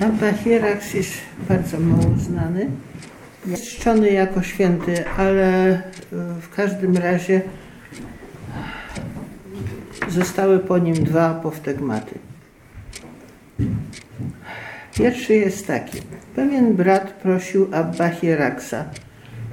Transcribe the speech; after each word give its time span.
Abba 0.00 0.32
Hierax 0.32 0.94
jest 0.94 1.12
bardzo 1.48 1.80
mało 1.80 2.18
znany. 2.18 2.70
Jest 3.46 3.64
czczony 3.64 4.10
jako 4.10 4.42
święty, 4.42 5.04
ale 5.08 5.68
e, 5.74 5.82
w 6.40 6.50
każdym 6.56 6.96
razie 6.96 7.42
zostały 10.08 10.58
po 10.58 10.78
nim 10.78 10.94
dwa 10.94 11.26
apoftegmaty. 11.26 12.18
Pierwszy 14.98 15.34
jest 15.34 15.66
taki. 15.66 15.98
Pewien 16.34 16.74
brat 16.74 17.12
prosił 17.12 17.68
Abba 17.72 18.08
Hieraxa, 18.08 18.84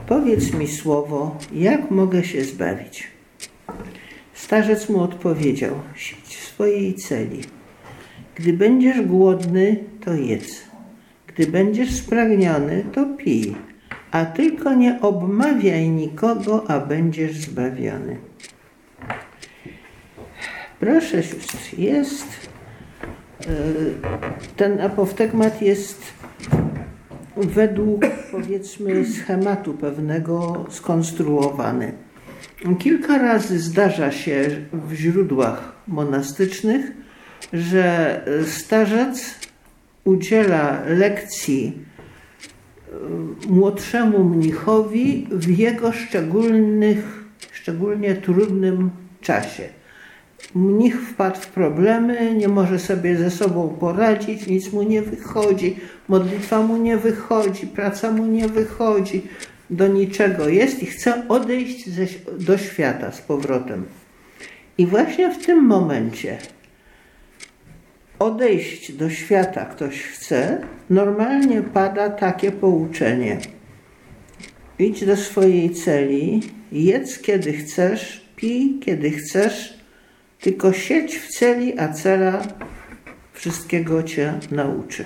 powiedz 0.07 0.53
mi 0.53 0.67
słowo, 0.67 1.37
jak 1.53 1.91
mogę 1.91 2.23
się 2.23 2.43
zbawić? 2.43 3.07
Starzec 4.33 4.89
mu 4.89 5.01
odpowiedział, 5.01 5.75
siedź 5.95 6.35
w 6.35 6.47
swojej 6.47 6.93
celi. 6.93 7.41
Gdy 8.35 8.53
będziesz 8.53 9.01
głodny, 9.01 9.83
to 10.05 10.13
jedz. 10.13 10.61
Gdy 11.27 11.47
będziesz 11.47 11.95
spragniony, 11.95 12.83
to 12.93 13.05
pij. 13.05 13.55
A 14.11 14.25
tylko 14.25 14.73
nie 14.73 15.01
obmawiaj 15.01 15.89
nikogo, 15.89 16.69
a 16.69 16.79
będziesz 16.79 17.37
zbawiony. 17.37 18.17
Proszę 20.79 21.23
sióstr, 21.23 21.77
jest 21.77 22.27
e, 23.41 23.47
ten 24.55 24.81
apoftegmat 24.81 25.61
jest 25.61 26.13
według 27.37 28.05
powiedzmy 28.31 29.05
schematu 29.05 29.73
pewnego 29.73 30.65
skonstruowany. 30.69 31.93
Kilka 32.79 33.17
razy 33.17 33.59
zdarza 33.59 34.11
się 34.11 34.49
w 34.73 34.93
źródłach 34.93 35.75
monastycznych, 35.87 36.91
że 37.53 38.21
starzec 38.45 39.35
udziela 40.03 40.81
lekcji 40.87 41.77
e, 41.77 43.49
młodszemu 43.49 44.23
mnichowi 44.23 45.27
w 45.31 45.57
jego 45.57 45.91
szczególnych, 45.91 47.25
szczególnie 47.51 48.15
trudnym 48.15 48.89
czasie. 49.21 49.63
Mnich 50.55 51.01
wpadł 51.01 51.39
w 51.39 51.47
problemy, 51.47 52.35
nie 52.35 52.47
może 52.47 52.79
sobie 52.79 53.17
ze 53.17 53.31
sobą 53.31 53.69
poradzić, 53.79 54.47
nic 54.47 54.73
mu 54.73 54.83
nie 54.83 55.01
wychodzi, 55.01 55.75
modlitwa 56.07 56.61
mu 56.61 56.77
nie 56.77 56.97
wychodzi, 56.97 57.67
praca 57.67 58.11
mu 58.11 58.25
nie 58.25 58.47
wychodzi, 58.47 59.21
do 59.69 59.87
niczego 59.87 60.49
jest 60.49 60.83
i 60.83 60.85
chce 60.85 61.27
odejść 61.27 61.89
ze, 61.89 62.05
do 62.39 62.57
świata 62.57 63.11
z 63.11 63.21
powrotem. 63.21 63.85
I 64.77 64.85
właśnie 64.85 65.31
w 65.31 65.45
tym 65.45 65.63
momencie 65.63 66.37
odejść 68.23 68.91
do 68.91 69.09
świata 69.09 69.65
ktoś 69.65 70.01
chce, 70.01 70.61
normalnie 70.89 71.61
pada 71.61 72.09
takie 72.09 72.51
pouczenie. 72.51 73.37
Idź 74.79 75.05
do 75.05 75.17
swojej 75.17 75.69
celi, 75.69 76.41
jedz 76.71 77.19
kiedy 77.19 77.53
chcesz, 77.53 78.29
pij 78.35 78.79
kiedy 78.79 79.11
chcesz, 79.11 79.73
tylko 80.41 80.73
siedź 80.73 81.17
w 81.17 81.27
celi, 81.27 81.79
a 81.79 81.87
cela 81.87 82.41
wszystkiego 83.33 84.03
cię 84.03 84.33
nauczy. 84.51 85.05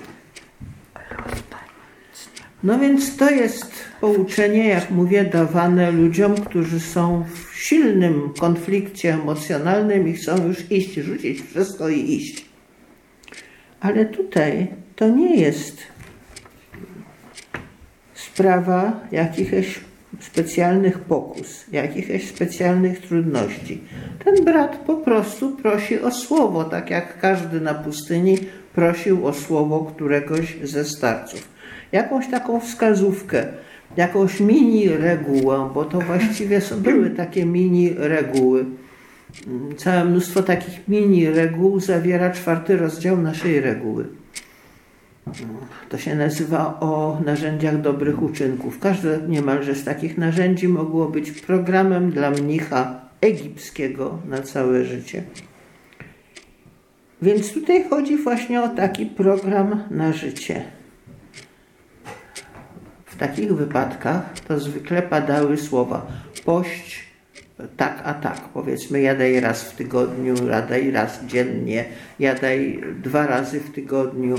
No 2.63 2.79
więc 2.79 3.17
to 3.17 3.29
jest 3.29 3.71
pouczenie, 4.01 4.67
jak 4.67 4.91
mówię, 4.91 5.25
dawane 5.25 5.91
ludziom, 5.91 6.35
którzy 6.35 6.79
są 6.79 7.25
w 7.33 7.55
silnym 7.55 8.33
konflikcie 8.39 9.13
emocjonalnym 9.13 10.07
i 10.07 10.13
chcą 10.13 10.47
już 10.47 10.71
iść, 10.71 10.95
rzucić 10.95 11.41
wszystko 11.41 11.89
i 11.89 12.13
iść. 12.13 12.47
Ale 13.79 14.05
tutaj 14.05 14.67
to 14.95 15.09
nie 15.09 15.35
jest 15.35 15.77
sprawa 18.13 18.99
jakichś 19.11 19.79
specjalnych 20.19 20.99
pokus, 20.99 21.65
jakichś 21.71 22.29
specjalnych 22.29 23.01
trudności. 23.01 23.81
Ten 24.25 24.45
brat 24.45 24.75
po 24.75 24.95
prostu 24.95 25.51
prosi 25.51 25.99
o 25.99 26.11
słowo, 26.11 26.63
tak 26.63 26.89
jak 26.89 27.19
każdy 27.19 27.61
na 27.61 27.73
pustyni 27.73 28.37
prosił 28.75 29.27
o 29.27 29.33
słowo 29.33 29.79
któregoś 29.95 30.57
ze 30.63 30.85
starców. 30.85 31.47
Jakąś 31.91 32.27
taką 32.27 32.59
wskazówkę, 32.59 33.45
jakąś 33.97 34.39
mini 34.39 34.89
regułę, 34.89 35.69
bo 35.73 35.85
to 35.85 36.01
właściwie 36.01 36.61
były 36.77 37.09
takie 37.09 37.45
mini 37.45 37.93
reguły. 37.97 38.65
Całe 39.77 40.05
mnóstwo 40.05 40.43
takich 40.43 40.87
mini 40.87 41.29
reguł 41.29 41.79
zawiera 41.79 42.31
czwarty 42.31 42.77
rozdział 42.77 43.17
naszej 43.17 43.61
reguły. 43.61 44.07
To 45.89 45.97
się 45.97 46.15
nazywa 46.15 46.79
o 46.79 47.21
narzędziach 47.25 47.81
dobrych 47.81 48.21
uczynków. 48.21 48.79
Każde 48.79 49.19
niemalże 49.27 49.75
z 49.75 49.83
takich 49.83 50.17
narzędzi 50.17 50.67
mogło 50.67 51.07
być 51.07 51.31
programem 51.31 52.11
dla 52.11 52.31
mnicha 52.31 53.01
egipskiego 53.21 54.19
na 54.25 54.41
całe 54.41 54.85
życie. 54.85 55.23
Więc 57.21 57.53
tutaj 57.53 57.89
chodzi 57.89 58.17
właśnie 58.17 58.61
o 58.61 58.67
taki 58.67 59.05
program 59.05 59.83
na 59.91 60.13
życie. 60.13 60.63
W 63.05 63.15
takich 63.15 63.53
wypadkach 63.53 64.39
to 64.47 64.59
zwykle 64.59 65.01
padały 65.01 65.57
słowa 65.57 66.07
pość, 66.45 67.06
tak 67.77 68.01
a 68.03 68.13
tak. 68.13 68.39
Powiedzmy, 68.53 69.01
jadaj 69.01 69.39
raz 69.39 69.63
w 69.63 69.75
tygodniu, 69.75 70.35
jadaj 70.47 70.91
raz 70.91 71.25
dziennie, 71.25 71.85
jadaj 72.19 72.81
dwa 73.03 73.27
razy 73.27 73.59
w 73.59 73.71
tygodniu 73.71 74.35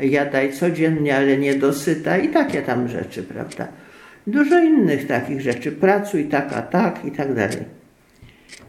jadaj 0.00 0.52
codziennie, 0.52 1.16
ale 1.16 1.36
nie 1.36 1.54
dosyta 1.54 2.18
i 2.18 2.28
takie 2.28 2.62
tam 2.62 2.88
rzeczy, 2.88 3.22
prawda? 3.22 3.68
Dużo 4.26 4.58
innych 4.58 5.06
takich 5.06 5.40
rzeczy, 5.40 5.72
pracuj 5.72 6.24
tak, 6.24 6.52
a 6.52 6.62
tak 6.62 7.04
i 7.04 7.10
tak 7.10 7.34
dalej. 7.34 7.64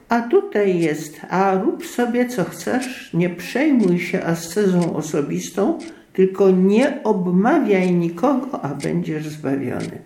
A 0.10 0.22
tutaj 0.22 0.80
jest, 0.80 1.22
a 1.30 1.56
rób 1.56 1.86
sobie 1.86 2.30
co 2.30 2.44
chcesz, 2.44 3.14
nie 3.14 3.30
przejmuj 3.30 4.00
się 4.00 4.24
ascezą 4.24 4.96
osobistą, 4.96 5.80
tylko 6.14 6.52
nie 6.52 7.04
obmawiaj 7.04 7.94
nikogo, 7.94 8.66
a 8.66 8.68
będziesz 8.68 9.28
zbawiony. 9.28 10.02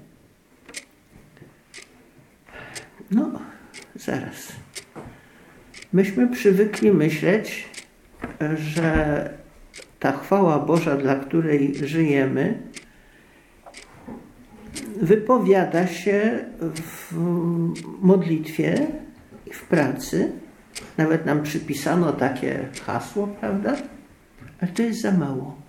No, 3.11 3.39
zaraz. 4.07 4.51
Myśmy 5.93 6.27
przywykli 6.27 6.91
myśleć, 6.91 7.69
że 8.57 9.29
ta 9.99 10.11
chwała 10.11 10.59
Boża, 10.59 10.97
dla 10.97 11.15
której 11.15 11.75
żyjemy, 11.75 12.57
wypowiada 15.01 15.87
się 15.87 16.39
w 16.61 17.13
modlitwie 18.01 18.87
i 19.47 19.53
w 19.53 19.61
pracy. 19.61 20.31
Nawet 20.97 21.25
nam 21.25 21.43
przypisano 21.43 22.13
takie 22.13 22.59
hasło, 22.85 23.27
prawda? 23.27 23.75
Ale 24.61 24.71
to 24.71 24.83
jest 24.83 25.01
za 25.01 25.11
mało. 25.11 25.61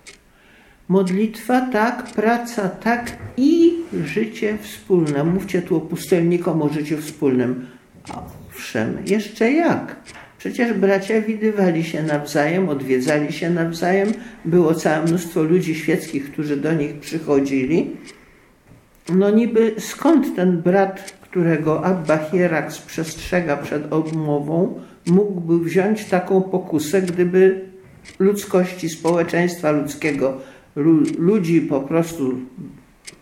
Modlitwa 0.88 1.60
tak, 1.60 2.02
praca 2.02 2.68
tak 2.68 3.16
i 3.36 3.74
życie 4.04 4.58
wspólne. 4.62 5.24
Mówcie 5.24 5.62
tu 5.62 5.76
o 5.76 5.80
pustelnikom 5.80 6.62
o 6.62 6.68
życiu 6.68 6.96
wspólnym. 6.96 7.77
Owszem, 8.50 8.98
jeszcze 9.06 9.52
jak. 9.52 9.96
Przecież 10.38 10.72
bracia 10.72 11.20
widywali 11.20 11.84
się 11.84 12.02
nawzajem, 12.02 12.68
odwiedzali 12.68 13.32
się 13.32 13.50
nawzajem. 13.50 14.08
Było 14.44 14.74
całe 14.74 15.06
mnóstwo 15.06 15.42
ludzi 15.42 15.74
świeckich, 15.74 16.32
którzy 16.32 16.56
do 16.56 16.72
nich 16.72 16.98
przychodzili. 16.98 17.96
No 19.14 19.30
niby 19.30 19.74
skąd 19.78 20.36
ten 20.36 20.62
brat, 20.62 21.12
którego 21.20 21.84
Abba 21.84 22.18
Hierax 22.18 22.78
przestrzega 22.78 23.56
przed 23.56 23.92
odmową, 23.92 24.80
mógłby 25.06 25.58
wziąć 25.58 26.04
taką 26.04 26.42
pokusę, 26.42 27.02
gdyby 27.02 27.68
ludzkości, 28.18 28.88
społeczeństwa 28.88 29.70
ludzkiego, 29.70 30.40
ludzi 31.18 31.60
po 31.60 31.80
prostu 31.80 32.38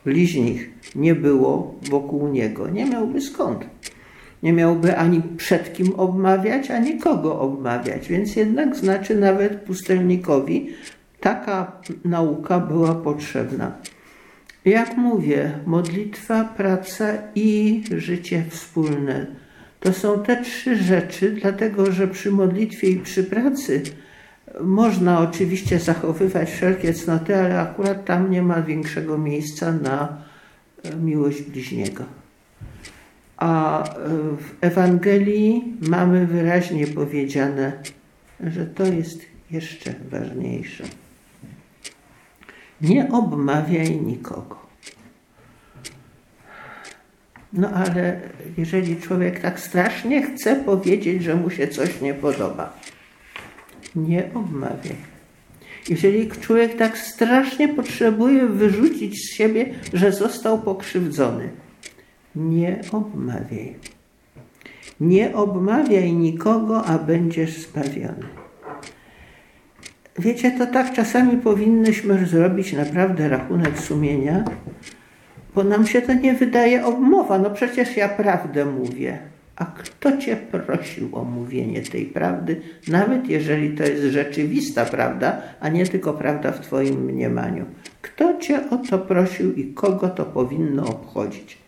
bliźnich 0.05 0.71
nie 0.95 1.15
było 1.15 1.75
wokół 1.91 2.29
niego. 2.29 2.69
Nie 2.69 2.85
miałby 2.85 3.21
skąd 3.21 3.76
nie 4.47 4.53
miałby 4.53 4.97
ani 4.97 5.23
przed 5.37 5.73
kim 5.73 5.93
obmawiać, 5.93 6.71
ani 6.71 6.99
kogo 6.99 7.41
obmawiać, 7.41 8.09
więc 8.09 8.37
jednak 8.37 8.77
znaczy 8.77 9.17
nawet 9.17 9.61
pustelnikowi 9.61 10.71
taka 11.21 11.81
nauka 12.05 12.61
była 12.61 12.95
potrzebna. 12.95 13.73
Jak 14.65 14.97
mówię, 14.97 15.59
modlitwa, 15.67 16.45
praca 16.45 17.13
i 17.35 17.83
życie 17.97 18.45
wspólne. 18.51 19.27
To 19.81 19.93
są 19.93 20.23
te 20.23 20.43
trzy 20.43 20.77
rzeczy, 20.77 21.31
dlatego 21.31 21.93
że 21.93 22.09
przy 22.09 22.31
modlitwie 22.31 22.89
i 22.89 22.97
przy 23.01 23.25
pracy 23.25 23.83
można 24.61 25.21
oczywiście 25.21 25.79
zachowywać 25.79 26.51
wszelkie 26.51 26.95
cnoty, 26.95 27.37
ale 27.37 27.61
akurat 27.61 28.05
tam 28.05 28.31
nie 28.31 28.43
ma 28.43 28.63
większego 28.63 29.19
miejsca 29.19 29.73
na 29.73 30.23
miłość 31.01 31.43
bliźniego. 31.43 32.05
A 33.37 33.83
e, 33.85 33.89
w 34.37 34.55
Ewangelii 34.61 35.77
mamy 35.81 36.27
wyraźnie 36.27 36.87
powiedziane, 36.87 37.73
że 38.41 38.67
to 38.67 38.85
jest 38.85 39.21
jeszcze 39.51 39.95
ważniejsze. 40.11 40.85
Nie 42.81 43.09
obmawiaj 43.13 44.01
nikogo. 44.01 44.67
No 47.53 47.71
ale 47.71 48.21
jeżeli 48.59 48.97
człowiek 48.97 49.41
tak 49.41 49.61
strasznie 49.61 50.23
chce 50.23 50.57
powiedzieć, 50.57 51.23
że 51.23 51.35
mu 51.35 51.51
się 51.51 51.69
coś 51.69 52.01
nie 52.01 52.15
podoba, 52.15 52.73
nie 53.97 54.31
obmawiaj. 54.35 54.97
Jeżeli 55.89 56.31
człowiek 56.31 56.77
tak 56.77 56.99
strasznie 56.99 57.69
potrzebuje 57.69 58.47
wyrzucić 58.47 59.19
z 59.19 59.35
siebie, 59.35 59.75
że 59.93 60.13
został 60.13 60.63
pokrzywdzony, 60.63 61.51
nie 62.37 62.81
obmawiaj. 62.93 63.75
Nie 65.01 65.35
obmawiaj 65.35 66.13
nikogo, 66.13 66.85
a 66.85 66.99
będziesz 66.99 67.59
zbawiony. 67.59 68.27
Wiecie, 70.19 70.51
to 70.51 70.67
tak 70.67 70.93
czasami 70.93 71.37
powinnyśmy 71.37 72.27
zrobić 72.27 72.73
naprawdę 72.73 73.29
rachunek 73.29 73.79
sumienia, 73.79 74.45
bo 75.55 75.65
nam 75.65 75.87
się 75.87 76.03
to 76.03 76.15
nie 76.15 76.35
wydaje 76.35 76.87
obmowa. 76.87 77.39
No 77.39 77.51
przecież 77.51 77.97
ja 77.97 78.09
prawdę 78.09 78.65
mówię. 78.65 79.19
A 79.57 79.65
kto 79.65 80.17
cię 80.17 80.37
prosił 80.37 81.09
o 81.17 81.25
mówienie 81.25 81.83
tej 81.83 82.07
prawdy, 82.07 82.61
nawet 82.89 83.29
jeżeli 83.29 83.77
to 83.77 83.83
jest 83.83 84.03
rzeczywista 84.03 84.85
prawda, 84.85 85.43
a 85.61 85.69
nie 85.69 85.87
tylko 85.87 86.13
prawda 86.13 86.53
w 86.53 86.61
twoim 86.61 87.05
mniemaniu? 87.05 87.65
Kto 88.03 88.39
cię 88.39 88.71
o 88.71 88.77
to 88.77 88.99
prosił 88.99 89.55
i 89.55 89.75
kogo 89.75 90.09
to 90.09 90.25
powinno 90.25 90.89
obchodzić? 90.89 91.66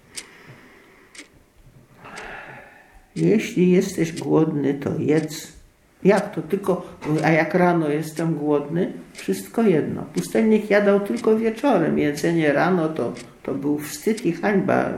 Jeśli 3.16 3.70
jesteś 3.70 4.12
głodny, 4.12 4.75
to 4.75 4.90
jedz. 4.99 5.58
Jak 6.05 6.34
to 6.34 6.43
tylko, 6.43 6.87
a 7.25 7.31
jak 7.31 7.55
rano 7.55 7.88
jestem 7.88 8.34
głodny, 8.34 8.93
wszystko 9.12 9.62
jedno. 9.62 10.02
Pustelnik 10.14 10.70
jadał 10.70 11.00
tylko 11.00 11.37
wieczorem. 11.37 11.99
Jedzenie 11.99 12.52
rano 12.52 12.88
to, 12.88 13.12
to 13.43 13.55
był 13.55 13.78
wstyd 13.78 14.26
i 14.26 14.32
hańba. 14.32 14.93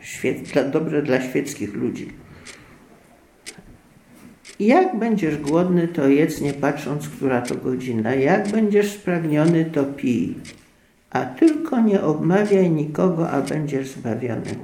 Świet, 0.00 0.42
dla, 0.42 0.64
dobre 0.64 1.02
dla 1.02 1.20
świeckich 1.20 1.74
ludzi. 1.74 2.12
Jak 4.60 4.98
będziesz 4.98 5.38
głodny, 5.38 5.88
to 5.88 6.08
jedz, 6.08 6.40
nie 6.40 6.52
patrząc, 6.52 7.08
która 7.08 7.42
to 7.42 7.54
godzina. 7.54 8.14
Jak 8.14 8.48
będziesz 8.48 8.92
spragniony, 8.92 9.64
to 9.64 9.84
pij. 9.84 10.34
A 11.10 11.24
tylko 11.24 11.80
nie 11.80 12.02
obmawiaj 12.02 12.70
nikogo, 12.70 13.30
a 13.30 13.42
będziesz 13.42 13.88
zbawiony. 13.88 14.54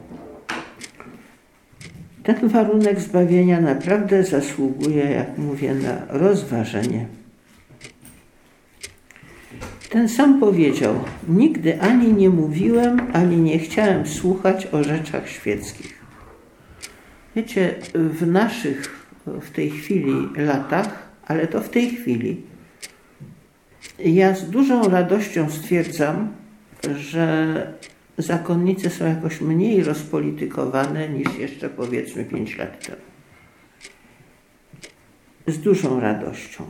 Ten 2.25 2.49
warunek 2.49 3.01
zbawienia 3.01 3.61
naprawdę 3.61 4.25
zasługuje, 4.25 5.05
jak 5.05 5.39
mówię, 5.39 5.75
na 5.75 6.03
rozważenie. 6.09 7.07
Ten 9.91 10.09
sam 10.09 10.41
powiedział: 10.41 11.01
Nigdy 11.29 11.81
ani 11.81 12.13
nie 12.13 12.31
mówiłem, 12.31 13.01
ani 13.13 13.37
nie 13.37 13.59
chciałem 13.59 14.07
słuchać 14.07 14.67
o 14.67 14.85
rzeczach 14.85 15.29
świeckich. 15.29 16.05
Wiecie, 17.37 17.75
w 17.95 18.27
naszych 18.27 19.07
w 19.27 19.51
tej 19.51 19.71
chwili 19.71 20.29
latach, 20.37 21.09
ale 21.27 21.47
to 21.47 21.61
w 21.61 21.69
tej 21.69 21.91
chwili, 21.91 22.43
ja 23.99 24.35
z 24.35 24.51
dużą 24.51 24.89
radością 24.89 25.51
stwierdzam, 25.51 26.29
że 26.97 27.73
zakonnice 28.19 28.91
są 28.91 29.07
jakoś 29.07 29.41
mniej 29.41 29.85
rozpolitykowane 29.85 31.09
niż 31.09 31.39
jeszcze 31.39 31.71
powiedzmy 31.71 32.25
5 32.25 32.57
lat 32.57 32.87
temu. 32.87 33.03
Z 35.47 35.59
dużą 35.59 36.01
radością, 36.01 36.65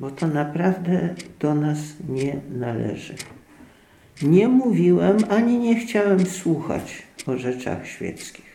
bo 0.00 0.10
to 0.10 0.26
naprawdę 0.26 1.14
do 1.38 1.54
nas 1.54 1.78
nie 2.08 2.40
należy. 2.50 3.14
Nie 4.22 4.48
mówiłem 4.48 5.16
ani 5.28 5.58
nie 5.58 5.80
chciałem 5.80 6.26
słuchać 6.26 7.02
o 7.26 7.36
rzeczach 7.36 7.86
świeckich. 7.86 8.50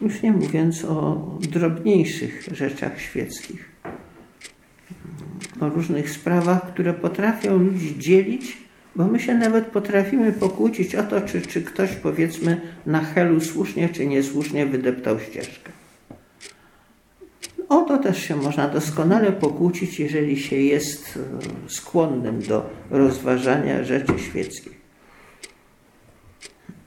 Już 0.00 0.22
nie 0.22 0.32
mówiąc 0.32 0.84
o 0.84 1.26
drobniejszych 1.40 2.48
rzeczach 2.52 3.00
świeckich 3.00 3.73
o 5.60 5.68
różnych 5.68 6.10
sprawach, 6.10 6.72
które 6.72 6.94
potrafią 6.94 7.58
ludzi 7.58 7.98
dzielić, 7.98 8.56
bo 8.96 9.06
my 9.06 9.20
się 9.20 9.34
nawet 9.34 9.66
potrafimy 9.66 10.32
pokłócić 10.32 10.94
o 10.94 11.02
to, 11.02 11.20
czy, 11.20 11.42
czy 11.42 11.62
ktoś 11.62 11.90
powiedzmy 11.94 12.60
na 12.86 13.00
helu 13.00 13.40
słusznie 13.40 13.88
czy 13.88 14.06
niesłusznie 14.06 14.66
wydeptał 14.66 15.20
ścieżkę. 15.20 15.72
O 17.68 17.82
to 17.82 17.98
też 17.98 18.22
się 18.22 18.36
można 18.36 18.68
doskonale 18.68 19.32
pokłócić, 19.32 20.00
jeżeli 20.00 20.36
się 20.36 20.56
jest 20.56 21.18
e, 21.66 21.70
skłonnym 21.70 22.42
do 22.42 22.70
rozważania 22.90 23.84
rzeczy 23.84 24.18
świeckich. 24.18 24.80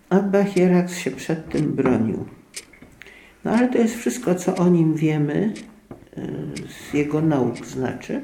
Abba 0.09 0.43
Hierax 0.43 0.97
się 0.97 1.11
przed 1.11 1.49
tym 1.49 1.71
bronił. 1.73 2.25
No 3.45 3.51
ale 3.51 3.67
to 3.67 3.77
jest 3.77 3.95
wszystko, 3.95 4.35
co 4.35 4.55
o 4.55 4.69
nim 4.69 4.95
wiemy, 4.95 5.53
e, 6.17 6.27
z 6.89 6.93
jego 6.93 7.21
nauk 7.21 7.65
znaczy. 7.65 8.21